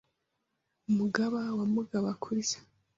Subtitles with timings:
[0.95, 2.57] Mugaba wa Mugaba kurya